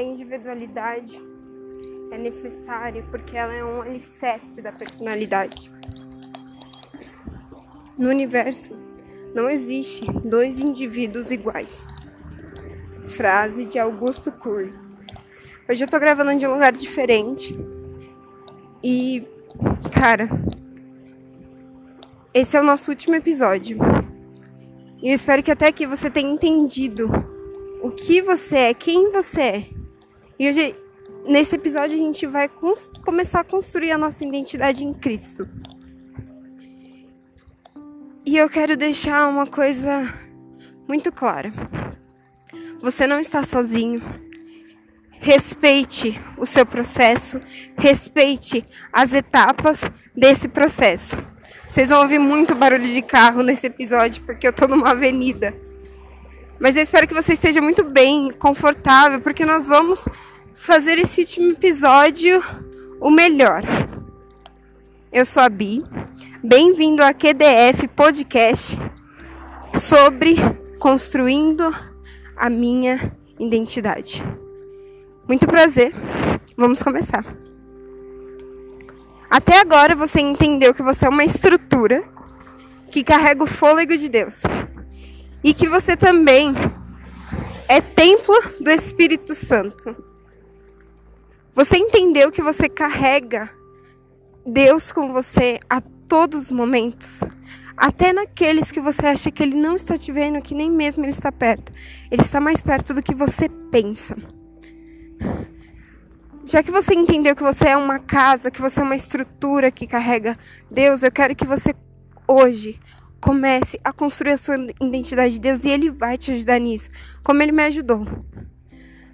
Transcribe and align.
a 0.00 0.02
individualidade 0.02 1.20
é 2.10 2.16
necessária 2.16 3.04
porque 3.10 3.36
ela 3.36 3.52
é 3.52 3.62
um 3.62 3.82
alicerce 3.82 4.60
da 4.60 4.72
personalidade. 4.72 5.70
No 7.96 8.08
universo 8.08 8.74
não 9.34 9.48
existe 9.48 10.10
dois 10.24 10.58
indivíduos 10.58 11.30
iguais. 11.30 11.86
Frase 13.06 13.66
de 13.66 13.78
Augusto 13.78 14.32
Curry. 14.32 14.72
Hoje 15.68 15.84
eu 15.84 15.88
tô 15.88 16.00
gravando 16.00 16.34
de 16.36 16.46
um 16.46 16.54
lugar 16.54 16.72
diferente. 16.72 17.54
E, 18.82 19.24
cara, 19.92 20.28
esse 22.32 22.56
é 22.56 22.60
o 22.60 22.64
nosso 22.64 22.90
último 22.90 23.16
episódio. 23.16 23.78
E 25.02 25.10
eu 25.10 25.14
espero 25.14 25.42
que 25.42 25.50
até 25.50 25.66
aqui 25.66 25.86
você 25.86 26.10
tenha 26.10 26.32
entendido 26.32 27.10
o 27.82 27.90
que 27.90 28.22
você 28.22 28.56
é, 28.56 28.74
quem 28.74 29.10
você 29.12 29.40
é. 29.40 29.79
E 30.40 30.48
hoje, 30.48 30.74
nesse 31.26 31.54
episódio, 31.54 31.98
a 31.98 32.02
gente 32.02 32.26
vai 32.26 32.50
começar 33.04 33.40
a 33.40 33.44
construir 33.44 33.92
a 33.92 33.98
nossa 33.98 34.24
identidade 34.24 34.82
em 34.82 34.94
Cristo. 34.94 35.46
E 38.24 38.38
eu 38.38 38.48
quero 38.48 38.74
deixar 38.74 39.28
uma 39.28 39.46
coisa 39.46 40.02
muito 40.88 41.12
clara. 41.12 41.52
Você 42.80 43.06
não 43.06 43.20
está 43.20 43.44
sozinho. 43.44 44.00
Respeite 45.10 46.18
o 46.38 46.46
seu 46.46 46.64
processo, 46.64 47.38
respeite 47.76 48.66
as 48.90 49.12
etapas 49.12 49.84
desse 50.16 50.48
processo. 50.48 51.18
Vocês 51.68 51.90
vão 51.90 52.00
ouvir 52.00 52.18
muito 52.18 52.54
barulho 52.54 52.84
de 52.84 53.02
carro 53.02 53.42
nesse 53.42 53.66
episódio 53.66 54.22
porque 54.22 54.48
eu 54.48 54.54
tô 54.54 54.66
numa 54.66 54.92
avenida. 54.92 55.54
Mas 56.58 56.76
eu 56.76 56.82
espero 56.82 57.06
que 57.06 57.14
você 57.14 57.34
esteja 57.34 57.60
muito 57.60 57.84
bem, 57.84 58.32
confortável, 58.32 59.20
porque 59.20 59.44
nós 59.44 59.68
vamos 59.68 60.02
fazer 60.60 60.98
esse 60.98 61.22
último 61.22 61.52
episódio 61.52 62.44
o 63.00 63.10
melhor. 63.10 63.62
Eu 65.10 65.24
sou 65.24 65.42
a 65.42 65.48
Bi. 65.48 65.82
Bem-vindo 66.44 67.02
a 67.02 67.14
QDF 67.14 67.88
Podcast 67.88 68.78
sobre 69.80 70.36
construindo 70.78 71.74
a 72.36 72.50
minha 72.50 73.10
identidade. 73.38 74.22
Muito 75.26 75.46
prazer. 75.46 75.94
Vamos 76.58 76.82
começar. 76.82 77.24
Até 79.30 79.60
agora 79.60 79.96
você 79.96 80.20
entendeu 80.20 80.74
que 80.74 80.82
você 80.82 81.06
é 81.06 81.08
uma 81.08 81.24
estrutura 81.24 82.04
que 82.90 83.02
carrega 83.02 83.42
o 83.42 83.46
fôlego 83.46 83.96
de 83.96 84.10
Deus. 84.10 84.42
E 85.42 85.54
que 85.54 85.66
você 85.66 85.96
também 85.96 86.54
é 87.66 87.80
templo 87.80 88.34
do 88.60 88.70
Espírito 88.70 89.34
Santo. 89.34 90.09
Você 91.54 91.76
entendeu 91.76 92.30
que 92.30 92.42
você 92.42 92.68
carrega 92.68 93.50
Deus 94.46 94.92
com 94.92 95.12
você 95.12 95.58
a 95.68 95.80
todos 95.80 96.44
os 96.44 96.50
momentos. 96.50 97.20
Até 97.76 98.12
naqueles 98.12 98.70
que 98.70 98.80
você 98.80 99.06
acha 99.06 99.30
que 99.30 99.42
ele 99.42 99.56
não 99.56 99.74
está 99.74 99.96
te 99.96 100.12
vendo, 100.12 100.42
que 100.42 100.54
nem 100.54 100.70
mesmo 100.70 101.04
ele 101.04 101.12
está 101.12 101.32
perto. 101.32 101.72
Ele 102.10 102.22
está 102.22 102.40
mais 102.40 102.60
perto 102.60 102.94
do 102.94 103.02
que 103.02 103.14
você 103.14 103.48
pensa. 103.70 104.16
Já 106.44 106.62
que 106.62 106.70
você 106.70 106.94
entendeu 106.94 107.36
que 107.36 107.42
você 107.42 107.68
é 107.68 107.76
uma 107.76 107.98
casa, 107.98 108.50
que 108.50 108.60
você 108.60 108.80
é 108.80 108.82
uma 108.82 108.96
estrutura 108.96 109.70
que 109.70 109.86
carrega 109.86 110.38
Deus, 110.70 111.02
eu 111.02 111.12
quero 111.12 111.34
que 111.34 111.46
você 111.46 111.74
hoje 112.26 112.78
comece 113.20 113.78
a 113.84 113.92
construir 113.92 114.32
a 114.32 114.36
sua 114.36 114.56
identidade 114.80 115.34
de 115.34 115.40
Deus 115.40 115.64
e 115.64 115.70
Ele 115.70 115.90
vai 115.90 116.16
te 116.16 116.32
ajudar 116.32 116.58
nisso, 116.58 116.88
como 117.22 117.42
Ele 117.42 117.52
me 117.52 117.62
ajudou. 117.64 118.06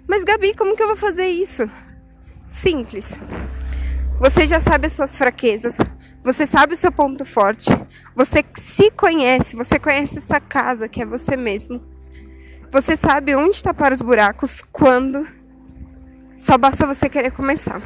Mas 0.07 0.23
Gabi, 0.23 0.55
como 0.55 0.75
que 0.75 0.81
eu 0.81 0.87
vou 0.87 0.95
fazer 0.95 1.27
isso? 1.27 1.69
Simples. 2.49 3.19
Você 4.19 4.47
já 4.47 4.59
sabe 4.59 4.87
as 4.87 4.93
suas 4.93 5.15
fraquezas, 5.15 5.77
você 6.23 6.45
sabe 6.45 6.73
o 6.73 6.77
seu 6.77 6.91
ponto 6.91 7.23
forte, 7.23 7.69
você 8.15 8.43
se 8.55 8.89
conhece, 8.91 9.55
você 9.55 9.77
conhece 9.77 10.17
essa 10.17 10.39
casa 10.39 10.89
que 10.89 11.01
é 11.01 11.05
você 11.05 11.37
mesmo. 11.37 11.81
Você 12.71 12.95
sabe 12.95 13.35
onde 13.35 13.63
tapar 13.63 13.91
os 13.91 14.01
buracos, 14.01 14.63
quando 14.71 15.27
só 16.35 16.57
basta 16.57 16.85
você 16.85 17.07
querer 17.07 17.31
começar. 17.31 17.81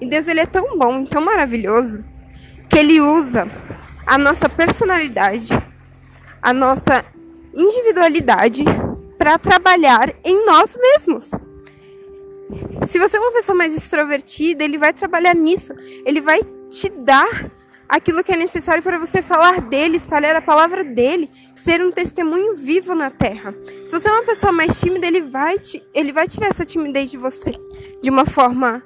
E 0.00 0.06
Deus 0.06 0.28
ele 0.28 0.40
é 0.40 0.46
tão 0.46 0.76
bom, 0.76 1.04
tão 1.04 1.24
maravilhoso, 1.24 2.04
que 2.68 2.78
ele 2.78 3.00
usa 3.00 3.48
a 4.06 4.18
nossa 4.18 4.48
personalidade, 4.48 5.56
a 6.42 6.52
nossa 6.52 7.04
individualidade 7.54 8.64
para 9.16 9.38
trabalhar 9.38 10.12
em 10.22 10.44
nós 10.44 10.76
mesmos. 10.76 11.30
Se 12.86 12.98
você 12.98 13.16
é 13.16 13.20
uma 13.20 13.32
pessoa 13.32 13.56
mais 13.56 13.74
extrovertida, 13.74 14.62
ele 14.62 14.78
vai 14.78 14.92
trabalhar 14.92 15.34
nisso. 15.34 15.74
Ele 16.04 16.20
vai 16.20 16.40
te 16.68 16.88
dar 16.88 17.50
aquilo 17.88 18.22
que 18.22 18.32
é 18.32 18.36
necessário 18.36 18.82
para 18.82 18.98
você 18.98 19.22
falar 19.22 19.60
dele, 19.60 19.96
espalhar 19.96 20.34
a 20.36 20.40
palavra 20.42 20.84
dele, 20.84 21.30
ser 21.54 21.80
um 21.84 21.90
testemunho 21.90 22.54
vivo 22.54 22.94
na 22.94 23.10
terra. 23.10 23.54
Se 23.84 23.92
você 23.92 24.08
é 24.08 24.12
uma 24.12 24.24
pessoa 24.24 24.52
mais 24.52 24.78
tímida, 24.78 25.06
ele 25.06 25.22
vai, 25.22 25.58
te, 25.58 25.82
ele 25.94 26.12
vai 26.12 26.28
tirar 26.28 26.48
essa 26.48 26.64
timidez 26.64 27.10
de 27.10 27.16
você 27.16 27.52
de 28.00 28.10
uma 28.10 28.24
forma 28.24 28.82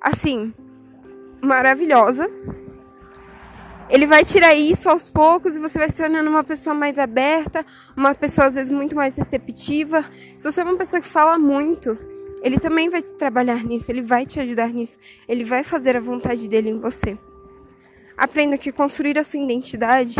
assim 0.00 0.52
maravilhosa. 1.42 2.28
Ele 3.90 4.06
vai 4.06 4.24
tirar 4.24 4.54
isso 4.54 4.88
aos 4.88 5.10
poucos 5.10 5.56
e 5.56 5.58
você 5.58 5.78
vai 5.78 5.90
se 5.90 5.98
tornando 5.98 6.30
uma 6.30 6.42
pessoa 6.42 6.74
mais 6.74 6.98
aberta, 6.98 7.64
uma 7.94 8.14
pessoa 8.14 8.46
às 8.46 8.54
vezes 8.54 8.70
muito 8.70 8.96
mais 8.96 9.14
receptiva. 9.14 10.02
Se 10.38 10.50
você 10.50 10.62
é 10.62 10.64
uma 10.64 10.76
pessoa 10.76 11.00
que 11.02 11.06
fala 11.06 11.38
muito, 11.38 11.98
ele 12.44 12.60
também 12.60 12.90
vai 12.90 13.00
trabalhar 13.00 13.64
nisso, 13.64 13.90
ele 13.90 14.02
vai 14.02 14.26
te 14.26 14.38
ajudar 14.38 14.68
nisso, 14.68 14.98
ele 15.26 15.44
vai 15.44 15.64
fazer 15.64 15.96
a 15.96 16.00
vontade 16.00 16.46
dele 16.46 16.68
em 16.68 16.78
você. 16.78 17.18
Aprenda 18.18 18.58
que 18.58 18.70
construir 18.70 19.18
a 19.18 19.24
sua 19.24 19.40
identidade 19.40 20.16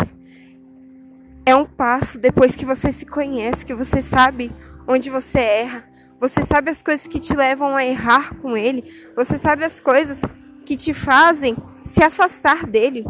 é 1.45 1.55
um 1.55 1.67
passo 1.67 2.19
depois 2.19 2.55
que 2.55 2.65
você 2.65 2.91
se 2.91 3.05
conhece, 3.05 3.67
que 3.67 3.75
você 3.75 4.01
sabe 4.01 4.51
onde 4.89 5.11
você 5.11 5.39
erra, 5.39 5.87
você 6.19 6.43
sabe 6.43 6.71
as 6.71 6.83
coisas 6.83 7.07
que 7.07 7.21
te 7.21 7.35
levam 7.35 7.77
a 7.77 7.85
errar 7.85 8.35
com 8.37 8.57
ele, 8.57 8.91
você 9.15 9.37
sabe 9.37 9.63
as 9.63 9.79
coisas 9.79 10.23
que 10.63 10.79
te 10.79 10.95
fazem 10.95 11.55
se 11.83 12.03
afastar 12.03 12.65
dele. 12.67 13.05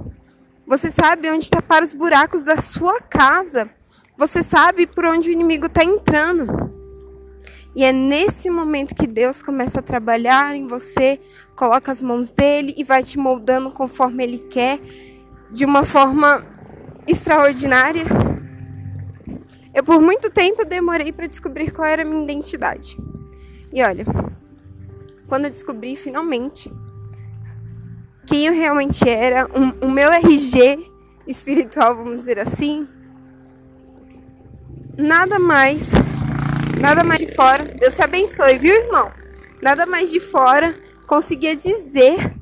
Você 0.67 0.91
sabe 0.91 1.31
onde 1.31 1.49
tapar 1.49 1.85
os 1.85 1.93
buracos 1.93 2.45
da 2.45 2.57
sua 2.57 3.01
casa. 3.01 3.71
Você 4.19 4.43
sabe 4.43 4.89
por 4.89 5.05
onde 5.05 5.29
o 5.29 5.33
inimigo 5.33 5.67
está 5.67 5.85
entrando. 5.85 6.74
E 7.75 7.83
é 7.83 7.93
nesse 7.93 8.49
momento 8.49 8.95
que 8.95 9.07
Deus 9.07 9.43
começa 9.43 9.81
a 9.81 9.83
trabalhar 9.83 10.55
em 10.55 10.67
você, 10.67 11.21
coloca 11.57 11.91
as 11.91 12.01
mãos 12.01 12.31
dele 12.31 12.73
e 12.77 12.85
vai 12.85 13.03
te 13.03 13.19
moldando 13.19 13.71
conforme 13.71 14.23
ele 14.23 14.39
quer, 14.39 14.81
de 15.51 15.65
uma 15.65 15.85
forma 15.85 16.45
extraordinária. 17.07 18.05
Eu 19.75 19.83
por 19.83 20.01
muito 20.01 20.31
tempo 20.31 20.65
demorei 20.65 21.11
para 21.11 21.27
descobrir 21.27 21.73
qual 21.73 21.87
era 21.87 22.03
a 22.03 22.05
minha 22.05 22.23
identidade. 22.23 22.97
E 23.73 23.83
olha, 23.83 24.07
quando 25.27 25.47
eu 25.47 25.51
descobri 25.51 25.97
finalmente 25.97 26.73
quem 28.25 28.47
eu 28.47 28.53
realmente 28.53 29.09
era, 29.09 29.47
um, 29.47 29.87
o 29.87 29.91
meu 29.91 30.13
RG 30.13 30.79
espiritual, 31.27 31.97
vamos 31.97 32.21
dizer 32.21 32.39
assim, 32.39 32.87
nada 34.97 35.39
mais 35.39 35.91
nada 36.85 37.03
mais 37.03 37.19
de 37.19 37.33
fora, 37.33 37.65
Deus 37.65 37.97
te 37.97 38.03
abençoe, 38.03 38.59
viu, 38.59 38.75
irmão? 38.75 39.11
Nada 39.63 39.87
mais 39.87 40.11
de 40.11 40.21
fora 40.21 40.79
conseguia 41.07 41.57
dizer 41.57 42.35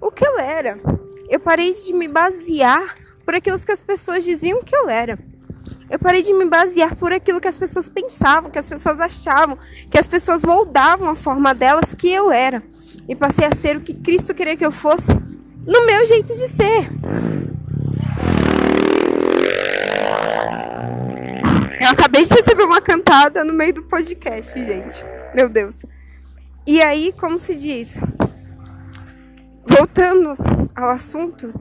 o 0.00 0.12
que 0.12 0.24
eu 0.24 0.38
era. 0.38 0.78
Eu 1.28 1.40
parei 1.40 1.74
de 1.74 1.92
me 1.92 2.06
basear 2.06 2.94
por 3.24 3.34
aquilo 3.34 3.58
que 3.58 3.72
as 3.72 3.82
pessoas 3.82 4.24
diziam 4.24 4.62
que 4.62 4.74
eu 4.74 4.88
era. 4.88 5.18
Eu 5.90 5.98
parei 5.98 6.22
de 6.22 6.32
me 6.32 6.44
basear 6.44 6.94
por 6.94 7.12
aquilo 7.12 7.40
que 7.40 7.48
as 7.48 7.58
pessoas 7.58 7.88
pensavam, 7.88 8.52
que 8.52 8.58
as 8.58 8.68
pessoas 8.68 9.00
achavam, 9.00 9.58
que 9.90 9.98
as 9.98 10.06
pessoas 10.06 10.44
moldavam 10.44 11.10
a 11.10 11.16
forma 11.16 11.52
delas 11.52 11.92
que 11.92 12.08
eu 12.08 12.30
era. 12.30 12.62
E 13.08 13.16
passei 13.16 13.46
a 13.46 13.54
ser 13.54 13.78
o 13.78 13.80
que 13.80 13.94
Cristo 13.94 14.32
queria 14.32 14.56
que 14.56 14.64
eu 14.64 14.70
fosse 14.70 15.12
no 15.66 15.84
meu 15.84 16.06
jeito 16.06 16.36
de 16.36 16.46
ser. 16.46 16.88
Eu 21.80 21.90
acabei 22.18 22.24
de 22.24 22.34
receber 22.34 22.64
uma 22.64 22.80
cantada 22.80 23.44
no 23.44 23.52
meio 23.52 23.74
do 23.74 23.82
podcast, 23.84 24.64
gente. 24.64 25.04
Meu 25.34 25.48
Deus. 25.48 25.84
E 26.66 26.82
aí, 26.82 27.12
como 27.12 27.38
se 27.38 27.54
diz? 27.56 27.96
Voltando 29.64 30.36
ao 30.74 30.90
assunto, 30.90 31.52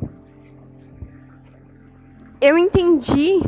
eu 2.42 2.58
entendi 2.58 3.40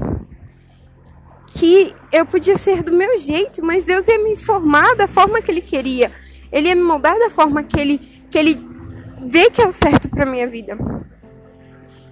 que 1.48 1.96
eu 2.12 2.26
podia 2.26 2.58
ser 2.58 2.84
do 2.84 2.94
meu 2.94 3.18
jeito, 3.18 3.66
mas 3.66 3.86
Deus 3.86 4.08
ia 4.08 4.24
me 4.24 4.36
formar 4.36 4.96
da 4.96 5.08
forma 5.08 5.42
que 5.42 5.50
Ele 5.50 5.62
queria. 5.62 6.12
Ele 6.52 6.70
ia 6.70 6.76
me 6.76 6.84
moldar 6.84 7.18
da 7.18 7.30
forma 7.30 7.64
que 7.64 7.80
Ele, 7.80 7.98
que 8.30 8.38
ele 8.38 8.60
vê 9.26 9.50
que 9.50 9.62
é 9.62 9.68
o 9.68 9.72
certo 9.72 10.10
para 10.10 10.26
minha 10.26 10.48
vida. 10.48 10.78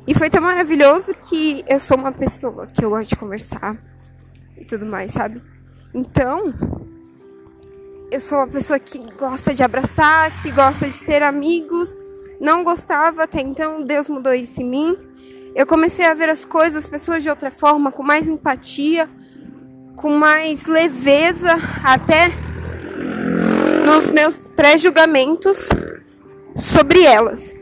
E 0.08 0.14
foi 0.14 0.30
tão 0.30 0.42
maravilhoso 0.42 1.14
que 1.30 1.64
eu 1.68 1.80
sou 1.80 1.98
uma 1.98 2.12
pessoa 2.12 2.66
que 2.66 2.84
eu 2.84 2.90
gosto 2.90 3.10
de 3.10 3.16
conversar 3.18 3.78
e 4.60 4.66
tudo 4.66 4.86
mais, 4.86 5.12
sabe? 5.12 5.42
Então, 5.94 6.54
eu 8.12 8.20
sou 8.20 8.38
uma 8.38 8.48
pessoa 8.48 8.80
que 8.80 9.00
gosta 9.18 9.54
de 9.54 9.64
abraçar, 9.64 10.32
que 10.42 10.52
gosta 10.52 10.90
de 10.90 11.02
ter 11.02 11.22
amigos. 11.22 11.96
Não 12.40 12.64
gostava 12.64 13.24
até 13.24 13.42
então, 13.42 13.84
Deus 13.84 14.08
mudou 14.08 14.34
isso 14.34 14.62
em 14.62 14.70
mim. 14.70 14.98
Eu 15.56 15.66
comecei 15.66 16.06
a 16.06 16.14
ver 16.14 16.30
as 16.30 16.46
coisas, 16.46 16.84
as 16.86 16.90
pessoas 16.90 17.24
de 17.24 17.30
outra 17.30 17.50
forma, 17.50 17.92
com 17.92 18.04
mais 18.04 18.28
empatia, 18.28 19.10
com 19.96 20.12
mais 20.12 20.68
leveza, 20.68 21.56
até 21.84 22.30
nos 23.86 24.12
meus 24.12 24.50
pré-julgamentos 24.50 25.68
sobre 26.56 27.04
elas. 27.04 27.57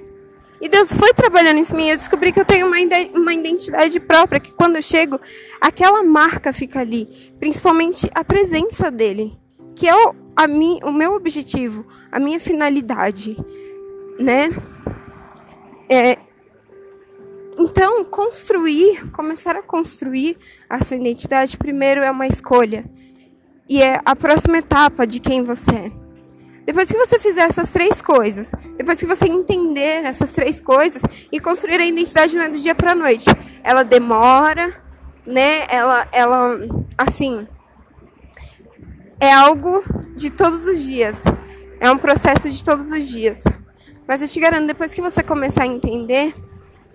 E 0.61 0.69
Deus 0.69 0.93
foi 0.93 1.13
trabalhando 1.13 1.57
em 1.57 1.75
mim. 1.75 1.89
Eu 1.89 1.97
descobri 1.97 2.31
que 2.31 2.39
eu 2.39 2.45
tenho 2.45 2.67
uma, 2.67 2.77
uma 3.13 3.33
identidade 3.33 3.99
própria, 3.99 4.39
que 4.39 4.53
quando 4.53 4.77
eu 4.77 4.81
chego, 4.81 5.19
aquela 5.59 6.03
marca 6.03 6.53
fica 6.53 6.79
ali. 6.79 7.33
Principalmente 7.39 8.09
a 8.13 8.23
presença 8.23 8.89
dele, 8.89 9.37
que 9.75 9.87
é 9.87 9.95
o, 9.95 10.15
a 10.35 10.47
mim, 10.47 10.79
o 10.83 10.91
meu 10.91 11.13
objetivo, 11.13 11.85
a 12.11 12.19
minha 12.19 12.39
finalidade, 12.39 13.37
né? 14.19 14.49
É, 15.89 16.17
então, 17.57 18.03
construir, 18.03 19.09
começar 19.11 19.55
a 19.55 19.61
construir 19.63 20.37
a 20.69 20.83
sua 20.83 20.97
identidade, 20.97 21.57
primeiro 21.57 22.01
é 22.01 22.11
uma 22.11 22.27
escolha. 22.27 22.85
E 23.67 23.81
é 23.81 23.99
a 24.05 24.15
próxima 24.15 24.57
etapa 24.57 25.07
de 25.07 25.19
quem 25.19 25.43
você 25.43 25.71
é. 25.71 26.04
Depois 26.65 26.89
que 26.89 26.97
você 26.97 27.19
fizer 27.19 27.43
essas 27.43 27.71
três 27.71 28.01
coisas, 28.01 28.51
depois 28.75 28.99
que 28.99 29.05
você 29.05 29.25
entender 29.25 30.03
essas 30.03 30.31
três 30.31 30.59
coisas 30.59 31.01
e 31.31 31.39
construir 31.39 31.79
a 31.79 31.85
identidade 31.85 32.35
não 32.35 32.45
é 32.45 32.49
do 32.49 32.59
dia 32.59 32.73
para 32.73 32.95
noite. 32.95 33.25
Ela 33.63 33.83
demora, 33.83 34.73
né? 35.25 35.67
Ela, 35.69 36.07
ela, 36.11 36.57
assim, 36.97 37.47
é 39.19 39.31
algo 39.31 39.83
de 40.15 40.31
todos 40.31 40.65
os 40.65 40.81
dias. 40.81 41.23
É 41.79 41.91
um 41.91 41.97
processo 41.99 42.49
de 42.49 42.63
todos 42.63 42.91
os 42.91 43.07
dias. 43.07 43.43
Mas 44.07 44.23
eu 44.23 44.27
te 44.27 44.39
garanto, 44.39 44.65
depois 44.65 44.93
que 44.93 45.01
você 45.01 45.21
começar 45.21 45.63
a 45.63 45.67
entender, 45.67 46.33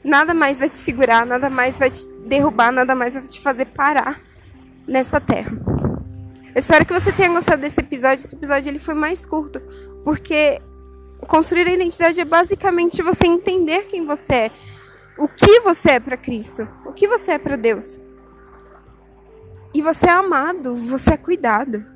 nada 0.03 0.35
mais 0.35 0.59
vai 0.59 0.69
te 0.69 0.77
segurar, 0.77 1.25
nada 1.25 1.49
mais 1.49 1.79
vai 1.79 1.91
te 1.91 2.09
derrubar, 2.27 2.73
nada 2.73 2.95
mais 2.95 3.15
vai 3.15 3.23
te 3.23 3.41
fazer 3.41 3.67
parar 3.67 4.21
nessa 4.87 5.21
terra. 5.21 5.70
Eu 6.53 6.59
espero 6.59 6.85
que 6.85 6.93
você 6.93 7.13
tenha 7.13 7.29
gostado 7.29 7.63
desse 7.63 7.81
episódio. 7.81 8.25
Esse 8.25 8.35
episódio 8.35 8.69
ele 8.69 8.79
foi 8.79 8.95
mais 8.95 9.25
curto, 9.25 9.61
porque 10.05 10.61
construir 11.29 11.69
a 11.69 11.73
identidade 11.73 12.21
é 12.21 12.25
basicamente 12.25 13.03
você 13.03 13.27
entender 13.27 13.87
quem 13.87 14.05
você 14.05 14.35
é, 14.35 14.51
o 15.17 15.29
que 15.29 15.61
você 15.61 15.93
é 15.93 16.01
para 16.01 16.17
Cristo, 16.17 16.69
o 16.85 16.93
que 16.93 17.07
você 17.07 17.33
é 17.33 17.39
para 17.39 17.57
Deus. 17.57 18.01
E 19.73 19.81
você 19.81 20.07
é 20.07 20.11
amado, 20.11 20.75
você 20.75 21.15
é 21.15 21.17
cuidado. 21.17 21.87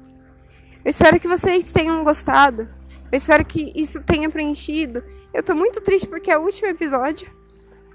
Eu 0.85 0.91
espero 0.91 1.19
que 1.19 1.27
vocês 1.27 1.73
tenham 1.73 2.05
gostado. 2.05 2.69
Eu 3.11 3.17
espero 3.17 3.45
que 3.45 3.73
isso 3.75 4.01
tenha 4.03 4.31
preenchido. 4.31 5.03
Eu 5.33 5.43
tô 5.43 5.55
muito 5.55 5.81
triste 5.81 6.07
porque 6.07 6.31
é 6.31 6.39
o 6.39 6.43
último 6.43 6.69
episódio, 6.69 7.29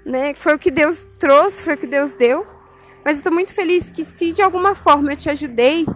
né? 0.04 0.34
Foi 0.34 0.54
o 0.54 0.58
que 0.58 0.70
Deus 0.70 1.06
trouxe, 1.18 1.62
foi 1.62 1.74
o 1.74 1.78
que 1.78 1.86
Deus 1.86 2.14
deu. 2.14 2.46
Mas 3.02 3.18
eu 3.18 3.24
tô 3.24 3.30
muito 3.30 3.54
feliz 3.54 3.88
que 3.88 4.04
se 4.04 4.32
de 4.32 4.42
alguma 4.42 4.74
forma 4.74 5.12
eu 5.12 5.16
te 5.16 5.30
ajudei, 5.30 5.86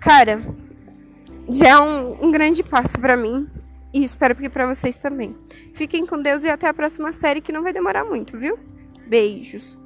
cara, 0.00 0.40
já 1.48 1.68
é 1.68 1.78
um, 1.78 2.26
um 2.26 2.30
grande 2.30 2.62
passo 2.62 2.98
para 2.98 3.16
mim 3.16 3.48
e 3.92 4.04
espero 4.04 4.34
que 4.34 4.48
para 4.48 4.66
vocês 4.66 5.00
também. 5.00 5.36
Fiquem 5.74 6.06
com 6.06 6.20
Deus 6.20 6.44
e 6.44 6.48
até 6.48 6.68
a 6.68 6.74
próxima 6.74 7.12
série 7.12 7.40
que 7.40 7.52
não 7.52 7.62
vai 7.62 7.72
demorar 7.72 8.04
muito, 8.04 8.38
viu? 8.38 8.58
Beijos. 9.06 9.78